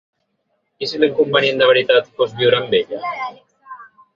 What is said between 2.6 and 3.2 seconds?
amb ella?